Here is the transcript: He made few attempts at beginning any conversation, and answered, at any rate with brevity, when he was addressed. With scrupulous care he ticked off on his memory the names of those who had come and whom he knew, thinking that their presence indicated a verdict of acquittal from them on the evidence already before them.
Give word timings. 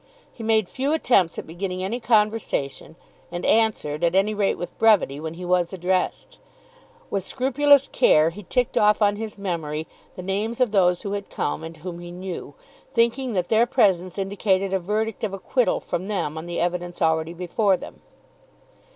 He 0.33 0.41
made 0.41 0.67
few 0.67 0.93
attempts 0.93 1.37
at 1.37 1.45
beginning 1.45 1.83
any 1.83 1.99
conversation, 1.99 2.95
and 3.31 3.45
answered, 3.45 4.03
at 4.03 4.15
any 4.15 4.33
rate 4.33 4.57
with 4.57 4.75
brevity, 4.79 5.19
when 5.19 5.35
he 5.35 5.45
was 5.45 5.73
addressed. 5.73 6.39
With 7.11 7.23
scrupulous 7.23 7.87
care 7.87 8.31
he 8.31 8.41
ticked 8.41 8.79
off 8.79 9.03
on 9.03 9.17
his 9.17 9.37
memory 9.37 9.85
the 10.15 10.23
names 10.23 10.59
of 10.59 10.71
those 10.71 11.03
who 11.03 11.11
had 11.11 11.29
come 11.29 11.63
and 11.63 11.77
whom 11.77 11.99
he 11.99 12.09
knew, 12.09 12.55
thinking 12.91 13.33
that 13.33 13.49
their 13.49 13.67
presence 13.67 14.17
indicated 14.17 14.73
a 14.73 14.79
verdict 14.79 15.23
of 15.23 15.33
acquittal 15.35 15.79
from 15.79 16.07
them 16.07 16.35
on 16.35 16.47
the 16.47 16.59
evidence 16.59 16.99
already 16.99 17.35
before 17.35 17.77
them. 17.77 18.01